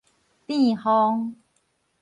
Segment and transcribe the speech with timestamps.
[0.47, 1.35] 殿風